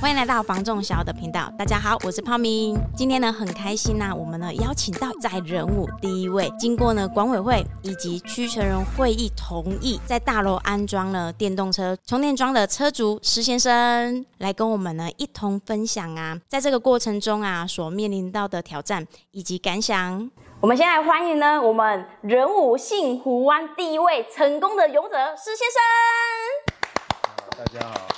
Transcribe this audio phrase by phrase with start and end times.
[0.00, 2.74] 欢迎来到房仲小的频道，大家好，我是泡明。
[2.96, 20.30] 今天呢很开心呐、啊，我们呢邀请到在人武第一位，经过呢管委会以及区权人会议同意，在大楼安装了电动车充电桩的车主施先生，来跟我们呢一同分享啊，在这个过程中啊所面临到的挑战以及感想。
[20.62, 27.64] 我们先来欢迎呢我们人武幸湖湾第一位成功的勇者施先生。
[27.64, 28.09] 大家好。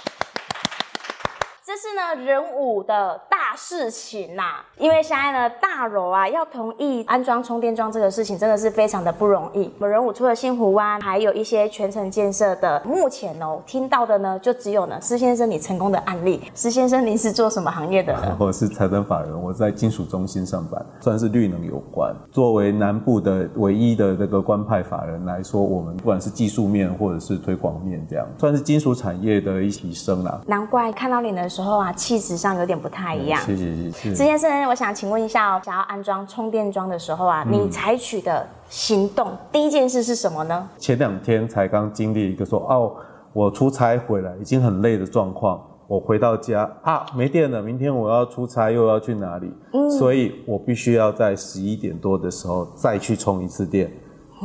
[1.72, 9.70] 这是呢人物的大事情呐、啊，因为现在呢大楼啊要同意安装充电桩这个事情，真的是非常的不容易。
[9.78, 16.42] 我们仁武除了幸湖湾，还有一些全程建设的，目前哦听到的呢就只有呢施先生你成功的案例。
[16.54, 18.16] 施先生，您是做什么行业的？
[18.40, 22.12] 我是财政法人，我在金属中心上班，算是绿能有关。
[22.32, 30.40] 作为南部的唯一的这个官派法人来说，我们不管是技术面或者是推广面，这样算是金属产业的一提升啦。
[30.46, 31.48] 难怪看到你的。
[31.52, 33.38] 时候啊，气质上有点不太一样。
[33.44, 34.10] 谢谢谢谢。
[34.10, 40.68] 施先生，我想请问一下哦，想要安装充电桩的时候啊，嗯、你采取的行动第一件事是什么呢？
[40.78, 42.94] 前两天才刚经历一个说哦，
[43.32, 49.52] 我出差回来已经很累的状况，我回到家啊没电了，明天我要出差又要去哪里？
[49.72, 53.92] 嗯，所以我必须要在十一点多的时候再去充一次电，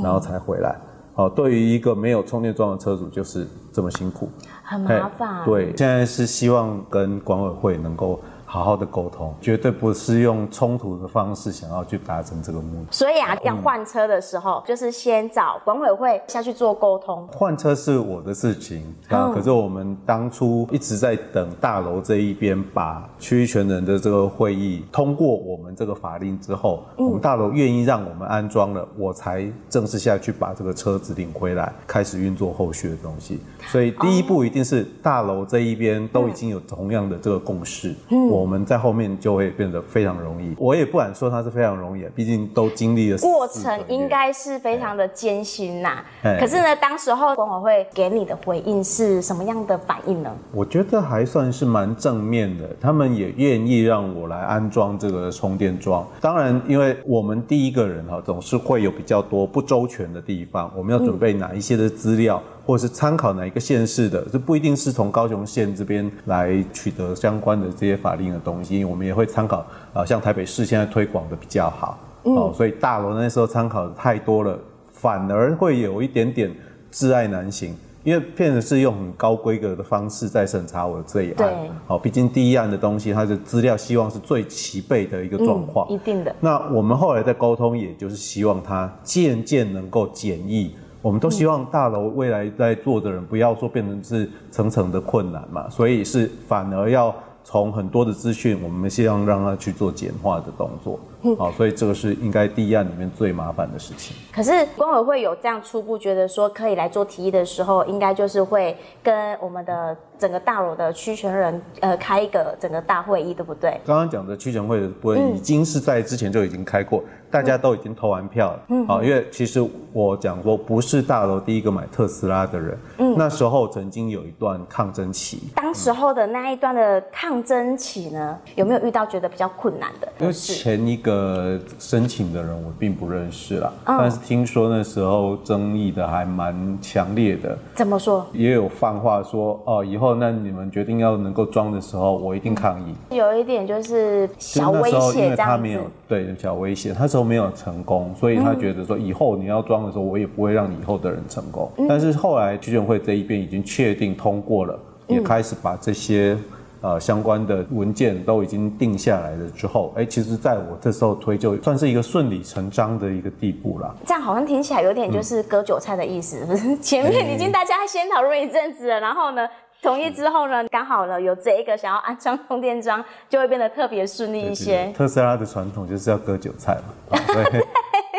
[0.04, 0.72] 然后才回来。
[0.72, 0.82] 嗯
[1.18, 4.30] 哦，对于一个没有充电桩的车主，就是这么辛苦，
[4.62, 5.44] 很麻烦。
[5.44, 8.20] 对，现在是希望跟管委会能够。
[8.50, 12.88] 好好的沟通，绝对不是用冲突的方式想要去达成这个目的。
[12.92, 17.28] 所以啊，嗯、要换车的时候，就是先找管委会下去做沟通。
[17.28, 33.42] 换车是我的事情啊，嗯、可是我们当初一直在等大楼这一边把区域权人的这个会议通过我们这个法令之后，嗯、我们大楼愿意让我们安装了，我才正式下去把这个车子领回来，开始运作后续的东西。
[33.68, 37.94] 所以第一步一定是大楼这一边都已经有同样的这个共识。
[38.10, 38.37] 嗯。
[38.38, 46.04] 我们在后面就会变得非常容易，我也不敢说它是非常容易，毕竟都经历了过程，应该是非常的艰辛呐。
[46.22, 50.32] 可是呢，当时候管委会给你的回应是什么样的反应呢？
[50.52, 56.06] 我觉得还算是蛮正面的，他们也愿意让我来安装这个充电桩。
[56.22, 62.42] 当然，因为我们第一个人哈，总是会有比较多不周全的地方，我们要准备哪一些的资料。
[62.46, 74.60] 嗯或者是参考哪一个县市的，这不一定是从高雄县这边来取得相关的这些法令的东西，我们也会参考啊，像台北市现在推广的比较好，哦，所以大楼那时候参考的太多了，
[74.92, 76.54] 反而会有一点点
[76.92, 77.74] 挚爱难行，
[78.04, 81.54] 因为骗子是用很高规格的方式在审查我的这一案，
[81.86, 86.36] 好，毕竟第一案的东西，它的资料希望是最齐备的一个状况，一定的。
[86.42, 90.76] 那我们后来在沟通，也就是希望它渐渐能够简易。
[91.08, 101.00] 我们都希望大楼未来在做的人不要说变成是层层的困难嘛，所以是反而要从很多的资讯，我们希望让他去做简化的动作。
[101.38, 104.16] 好，所以这个是应该第一案里面最麻烦的事情。
[104.32, 113.82] 可是管委会有这样初步觉得说可以来做提议的时候，应该就是会跟我们的整个大楼的区权人呃开一个整个大会议，对不对？
[113.86, 118.60] 刚刚讲的区权会的部分已经是在之前就已经开过，大家都已经投完票了。
[118.70, 122.78] 嗯，好，因为其实我讲过，不是大楼第一个买特斯拉的人。
[123.00, 125.50] 嗯，那时候曾经有一段抗争期。
[125.56, 130.08] 当时候的那一段的抗争期呢，有没有遇到觉得比较困难的？
[130.20, 131.07] 因为前一个。
[131.10, 137.58] 呃，申请的人我并不认识啦，哦、但是听说那时候争议的还蛮强烈的。
[137.74, 138.26] 怎么说？
[138.34, 142.94] 也有放话说，哦，以后那你们决定要能够装的时候，我一定抗议。
[143.10, 145.20] 嗯、有一点就是小威胁这样子。
[145.20, 151.72] 因为他没有对小威胁，他那时候没有成功，所以他觉得说以后你要装的时候，我也不会让你以后的人成功。
[151.78, 156.38] 嗯、但是后来居委会这一边已经确定通过了，也开始把这些。
[156.88, 163.94] 呃，相关的文件都已经定下来了之后，哎，其实在我这时候推，就算是一个顺理成章的一个地步了。
[164.06, 166.78] 这样好像听起来有点就是割韭菜的意思，不是？
[166.80, 169.46] 前面已经大家先讨论一阵子了，然后呢，
[169.82, 174.90] 同意之后呢，刚好呢有这一个想要安装充电桩，就会变得特别顺利一些。
[174.96, 176.78] 特斯拉的传统就是要割韭菜
[177.10, 177.20] 嘛，
[177.52, 177.62] 对。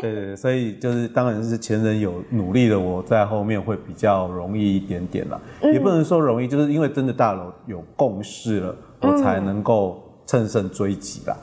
[0.01, 11.37] 对 对，所以就是当然是前人有努力的，我在后面会比较容易一点点啦，嗯、也不能说容易，就是因为真的大佬有共识了，我才能够乘胜追击啦。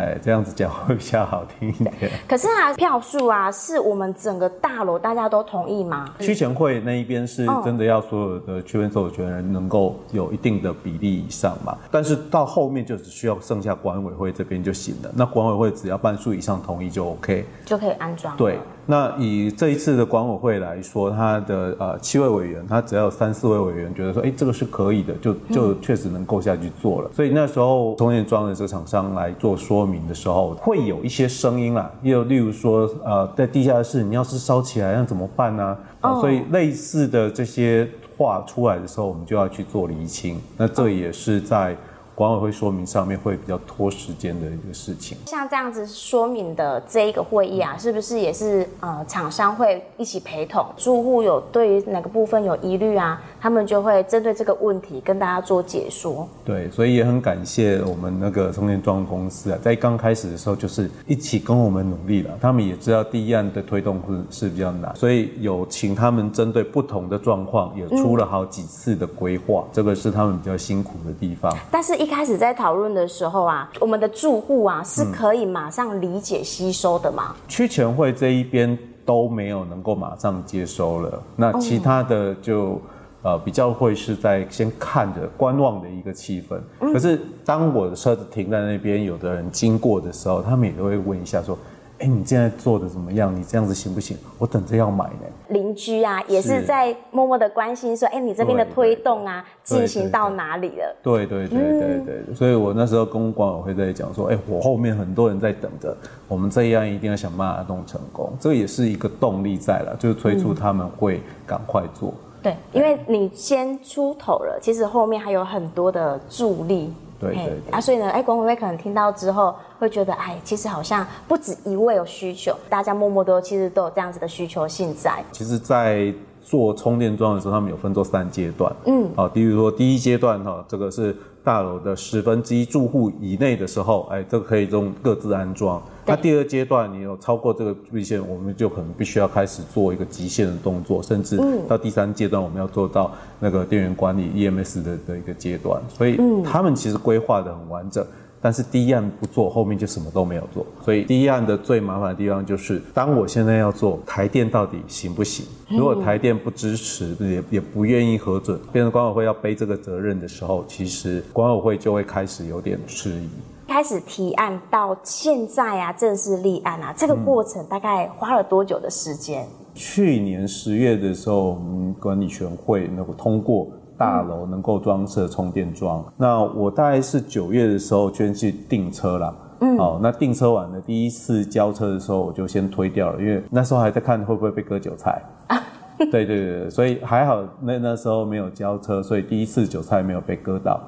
[0.00, 2.10] 哎，这样子讲会比较好听一点。
[2.26, 6.06] 可是啊，票数啊，是我们整个大楼大家都同意吗？
[6.18, 11.76] 区前会那一边是真的要所有的区分所有权人能够有一定的比例以上嘛？
[11.90, 15.10] 但是到后面就只需要剩下管委会这边就行了。
[15.14, 18.34] 那管委会只要半数以上同意就 OK，就可以安装。
[18.38, 27.08] 对，那以这一次的管委会来说，他的呃七位委员，他只要有三四位委员觉得说，哎，这个是可以的，就就确实能够下去做了。
[27.08, 36.12] 嗯、所以那时候充电桩的这个厂商来做说明的时候，会有一些声音啦，又例如说，呃，在地下室你要是烧起来，那怎么办呢、啊？
[36.12, 40.40] 哦、所以类似的这些话出来的时候，我们就要去做厘清。
[40.56, 41.76] 那这也是在。
[42.20, 45.16] 管委会说明上面会比较拖时间的一个事情。
[45.24, 50.66] 像这样子说明的这一个会议啊，是不是也是呃厂商会一起陪同？
[50.76, 56.28] 住户有对于哪个部分有疑虑啊，他们就会针对这个问题跟大家做解说。
[56.44, 62.36] 对，所以也很感谢我们那个充电桩公司啊，在刚开始的时候就是一起跟我们努力了。
[62.38, 63.98] 他们也知道第一案的推动
[64.30, 69.62] 是是比较难，所以有请他们针对不同的状况，也出了好几次的规划。
[69.64, 71.56] 嗯、这个是他们比较辛苦的地方。
[71.70, 77.36] 但是一开始在讨论的时候啊，我们的住户啊是可以马上理解吸收的吗？
[77.46, 78.76] 区全会这一边
[79.06, 82.82] 都没有能够马上接收了，那其他的就
[83.22, 86.60] 呃比较会是在先看着观望的一个气氛。
[86.92, 91.56] 可是当我的车子停在那边，有的人经过的时候，他们也都会问一下说。
[92.00, 93.34] 哎，你现在做的怎么样？
[93.34, 94.16] 你这样子行不行？
[94.38, 95.26] 我等着要买呢。
[95.48, 100.96] 邻居啊，也是在默默的关心说，哎，你这边的推动啊，进行到哪里了？
[101.02, 105.94] 对对对对对，所以我那时候跟管委会在讲说，哎，我后面很多人在等着，
[106.26, 108.32] 我们这一样一定要想办法弄成功。
[108.40, 112.08] 这也是一个动力在了，就是催促他们会赶快做。
[112.08, 116.90] 嗯、对，因为你先出头了，其实后面还有很多的助力。
[117.20, 125.22] 对对，对啊，所以呢，哎，管委会可能听到之后会觉得，哎，其实好像不止一位有需求，大家默默都其实都有这样子的需求性在。
[125.30, 126.12] 其实，在
[126.50, 128.74] 做充电桩的时候，他们有分做三阶段。
[128.84, 135.80] 嗯，好，比如说第一阶段哈，这个是大楼的十分之一住户以内的时候，哎，这个可以用各自安装。
[136.04, 145.80] 那第二阶段，你有超过这个距离线，我们就可能必须要开始做一个极限的动作，甚至到第三阶段，我们要做到那个电源管理 EMS 的的一个阶段。
[145.88, 148.04] 所以他们其实规划的很完整，
[148.42, 150.64] 但是第一案不做，后面就什么都没有做。
[150.82, 155.44] 所以第一案的最麻烦的地方就是，当我现在要做台电到底行不行？
[155.68, 163.28] 如果台电不支持，也也不愿意核准，变成管委会要背这个责任的时候，其实管委会就会开始有点迟疑。
[163.68, 169.44] 开始提案到现在啊，正式立案啊，这个过程大概花了多久的时间？
[169.44, 173.68] 嗯、去年十月的时候，我们管理全会能够通过
[174.00, 176.02] 大楼能够装设充电桩。
[176.06, 179.36] 嗯、那我大概是九月的时候先去订车了。
[179.60, 185.22] 嗯，好，那订车完了，第一次交车的时候，我就先推掉了，因为那时候还在看会不会被割韭菜。
[185.48, 185.62] 啊、
[186.10, 190.80] 对对对，所以还好那那时候没有交车，所以第一次韭菜没有被割到。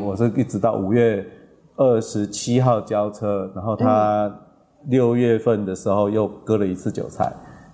[0.00, 1.26] 我是一直到五月。
[1.76, 4.32] 二十七号交车，然后他
[4.86, 7.32] 六月份的时候又割了一次韭菜，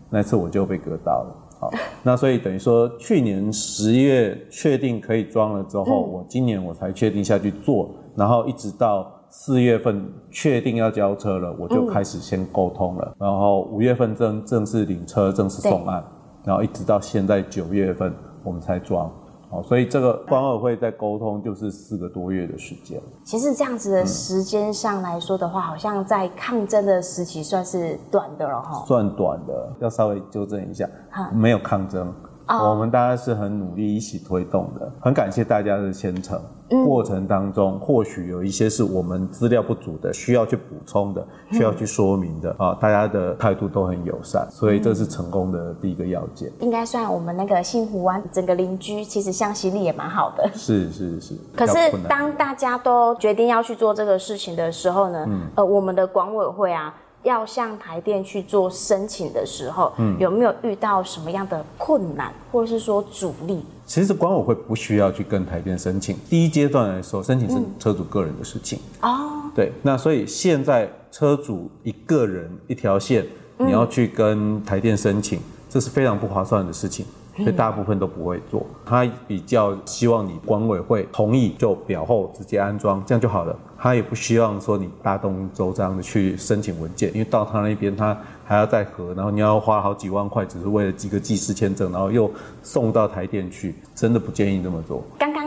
[0.09, 1.37] 那次我就被割到了。
[1.61, 1.71] 好，
[2.03, 16.03] 那所以等于说去年十月确定可以装了之后，嗯、我今年我才确定下去做，然后一直到四月份确定要交车了，我就开始先沟通了，嗯、然后五月份正正式领车，正式送案，
[16.47, 18.11] 然后一直到现在九月份
[18.43, 19.13] 我们才装。
[19.51, 23.01] 哦，所以这个管委会在沟通就是四个多月的时间。
[23.25, 28.85] 其实这样子的时间上来说的话，嗯、好像在抗争的时期算是短的了哈。
[28.87, 32.13] 算短的，要稍微纠正一下，哈没有抗争。
[32.59, 36.41] 我们大家是很努力一起推动的，很感谢大家的虔诚。
[36.87, 42.79] 过程当中，或许有一些是我们资料不足的，需要去补充的，需要去说明的啊。
[42.81, 46.49] 大家的态度都很友善，所以这是成功的第一个要件。
[46.61, 50.49] 应该算我们那个幸福湾整个邻居，其实向心力也蛮好的。
[50.55, 51.35] 是是是。
[51.57, 51.77] 可是
[52.09, 55.27] 当大家都决定要去做这个事情的时候呢，
[55.57, 56.95] 呃，我们的管委会啊。
[57.23, 63.63] 要向台电去做申请的时候，嗯，有没有遇到什么样的困难，或者是说阻力？
[63.87, 68.79] 其实管委会不需要去跟台电申请，第一阶段来说，申请是车主个人的事情。
[69.03, 73.27] 哦、嗯，对，那所以现在车主一个人一条线，
[73.59, 77.05] 你要去跟台电申请，嗯、这是非常不划算的事情，
[77.37, 78.67] 所以大部分都不会做。
[78.85, 83.57] 他比较希望你管委会同意就表后直接安装，这样就好了。
[83.79, 92.31] 他也不希望说你大动周章的去申请文件，因为到他那边他还要再核，然后你要花好几万块，只是为了几个技师签证，然后又
[92.63, 95.03] 送到台电去，真的不建议这么做。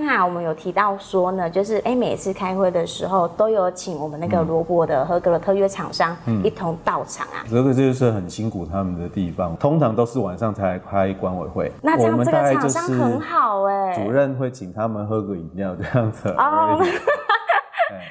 [0.08, 7.44] 啊，我们有提到说呢，就是哎，每次开会的时候都有请我们那个罗伯的合格的特约厂商一同到场啊。
[7.50, 11.72] 这个就是很辛苦他们的地方，通常都是晚上才开管委会。
[11.82, 16.30] 那这样这个厂商很好哎，主任会请他们喝个饮料这样子。
[16.30, 16.80] 哦。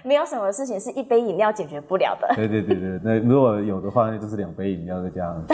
[0.05, 2.29] 没有什么事情是一杯饮料解决不了的。
[2.35, 5.45] 对对对对，那如果有的话，那就是两杯饮料再加上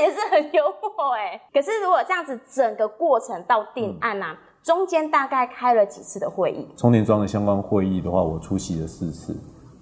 [0.00, 0.18] 也是。
[0.30, 1.40] 很幽默哎。
[1.52, 6.66] 可是如果这样子整个过程到定案啊，嗯、中间大概开了几次的会议？
[6.76, 9.36] 充电桩的相关会议的话，我出席了四次。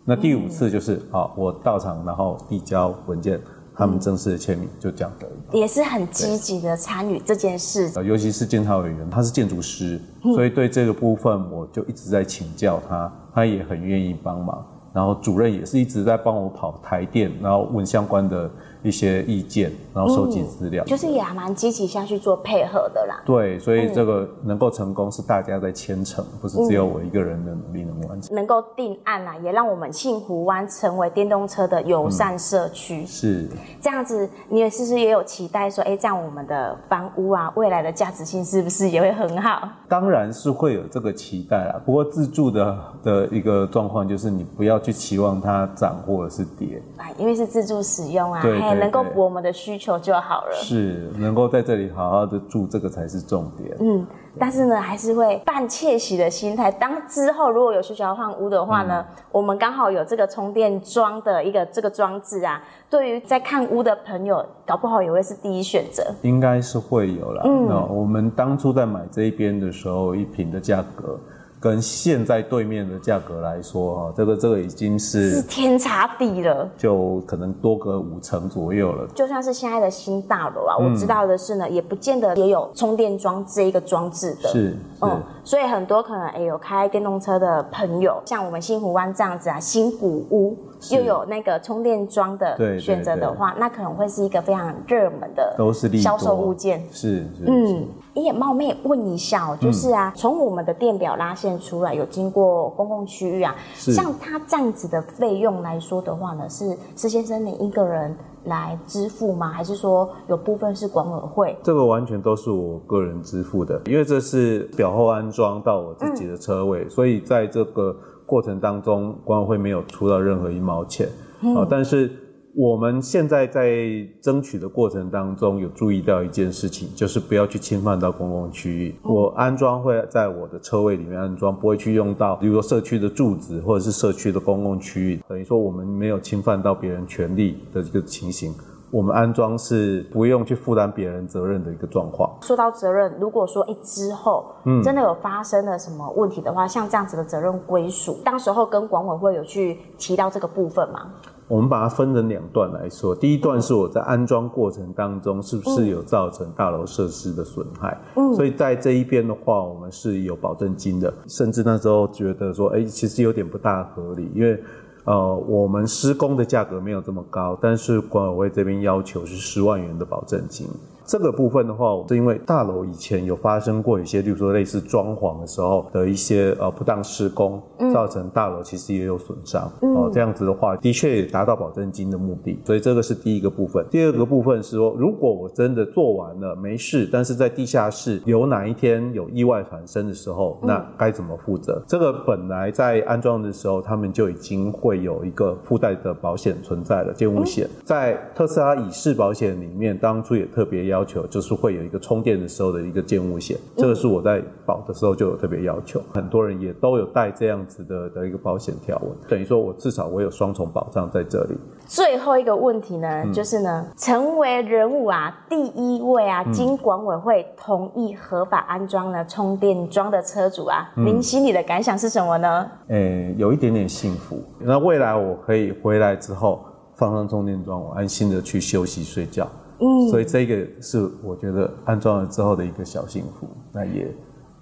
[0.05, 3.41] 那第五次就是啊、我到场，然后递交文件。
[3.79, 7.93] 他们正式的签名就这样的，也是很积极的参与这件事。
[8.03, 14.67] 尤其是监察委员，他是建筑师，所以对这个部分我就一直在请教他，他也很愿意帮忙。
[14.97, 18.51] 然后主任也是一直在帮我跑台电，然后问相关的。
[18.83, 23.21] 一些意见，然后收集资料、嗯，就是也还蛮积极下去做配合的啦。
[23.27, 28.33] 对，所以这个能够成功是大家在牵成，不是只有我一个人的努力能完成。
[28.37, 33.07] 能够定案啊，也让我们幸福湾成为电动车的友善社区、嗯。
[33.09, 33.49] 是
[33.81, 39.69] 这样子，你也是不是也有期待说，哎，这样我们的房屋啊，未来的价值性是不是也会很好？
[39.89, 41.81] 当然是会有这个期待啦。
[41.85, 46.81] 不过自住的的一个状况就是，你不要去期望它涨或者是跌，
[47.19, 48.41] 因为是自助使用啊。
[48.41, 48.61] 对。
[48.77, 50.53] 能够符合我们的需求就好了。
[50.53, 53.77] 是，能够在这里好好的住，这个才是重点。
[53.81, 54.07] 嗯，
[54.39, 56.71] 但是呢，还是会半窃喜的心态。
[56.71, 66.05] 当之后如果有需求要换屋的话呢，嗯、我们刚好有这个充电桩的一个这个装置啊，对于在看屋的朋友，搞不好也会是第一选择。
[66.23, 67.43] 应该是会有啦。
[67.45, 71.19] 嗯，那我们当初在买这一边的时候，一瓶的价格。
[71.59, 79.07] 跟现在对面的价格来说，哈，这个这个已经是是天差地了，就可能多个五成左右了。
[79.15, 84.49] 就算是现在的新大楼啊，嗯、我知道的是呢，也不见得也有充电桩这一个装置的。
[84.51, 90.57] 是，是嗯，所以很多可能哎有开电动车的朋友，像我们新湖湾这样子啊，新古屋
[90.91, 96.81] 又有那个充电桩的选择的话，那可能会是一个非常热门的都是销售物件。
[96.91, 97.87] 是，是嗯。
[98.17, 109.49] 也冒昧问一下哦，就是啊，从、嗯、我们的电表拉线出来，有经过公共区域啊，像他这样子的费用来说的话呢，是施先生你一个人来支付吗？
[109.49, 111.57] 还是说有部分是管委会？
[111.63, 122.11] 这个完全都是我个人支付的，因为这是表后安装到我自己的车位，嗯、所以在这个过程当中，管委会没有出到任何一毛钱啊、嗯哦，但是。
[122.59, 123.87] 我们现在在
[124.23, 128.99] 争取的过程当中，有注意到一件事情，就是不要去侵犯到公共区域。
[129.03, 135.23] 我安装会在我的车位里面安装，不会去用到，比如说社区的柱子或者是社区的公共区域。
[135.29, 138.55] 等于说我们没有侵犯到别人权利的这个情形。
[138.91, 142.39] 我们安装是不用去负担别人责任的一个状况。
[142.41, 151.13] 说到责任，如果说哎之后，嗯，真的有发生了什么问题的话，像这样子的责任归属，当时候跟管委会有去提到这个部分吗？
[151.49, 164.61] 我们把它分成两段来说，第一段是我在安装过程当中是不是有造成大楼设施的损害，嗯，所以在这一边的话，我们是有保证金的，甚至那时候觉得说，哎，其实有点不大合理，因为，
[165.05, 170.67] 呃，我们施工的价格没有这么高，但是管委会这边要求是十万元的保证金。
[171.07, 179.71] 这个部分的话，是因为大楼以前有发生过一些，例如说类似装潢的时候的一些呃不当施工，造成大楼其实也有损伤。
[179.81, 182.59] 哦、这样子的话，的确也达到保证金的目的。
[182.65, 183.87] 所以这个是第一个部分。
[183.89, 191.81] 第二个部分是说，如果我真的做完了没事，但是在地下室有哪一天有意外产生的时候，那该怎么负责？
[191.87, 197.69] 这个本来在安装的时候，他们就已经会有一个附带的保险存在了，建物险。
[197.85, 200.96] 在特斯拉乙式保险里面，当初也特别要。
[200.97, 211.55] 要求就是会有一个充电的时候的一个建物险，这个是我在保的时候就有特别要求，很多人也都有带这样子的的一个保险条文，等于说我至少我有双重保障在这里。
[211.87, 222.67] 最后一个问题呢，嗯、就是呢，成为人物啊第一位啊经管委会同意合法安装了充电桩的车主啊，嗯、您心里的感想是什么呢？
[222.89, 224.43] 诶、欸，有一点点幸福。
[224.61, 229.47] 那未来我可以回来之后放上充电桩，我安心的去休息睡觉。
[229.79, 234.15] 嗯，所以这个是我觉得安装了之后的一个小幸福，那也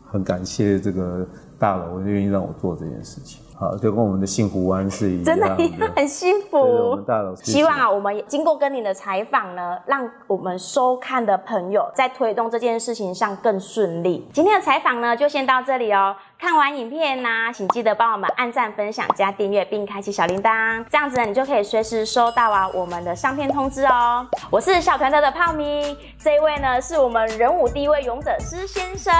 [0.06, 1.26] 很感谢这个
[1.58, 3.43] 大楼，愿意让我做这件事情。
[3.56, 6.58] 好，就跟我们的幸福湾是一样的，真的很幸福。
[6.58, 14.26] 我们大楼希望啊，我们经过跟你的采访呢，让我们收看的朋友在推动这件事情上更顺利。
[14.32, 16.16] 今天的采访呢，就先到这里哦。
[16.36, 24.26] 看完影片呢、啊，请记得帮我们按赞、分享、加订阅，并开启小铃铛，这样子呢，你就可以随时收到啊我们的上片通知哦。
[24.50, 29.14] 我是小团团的泡咪，这一位呢是我们人武第一位勇者师先生，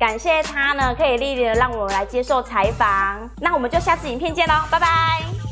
[0.00, 3.28] 感谢他呢可以莅临的让我们来接受采访。
[3.40, 5.45] 那我们就下次影片见喽，拜拜。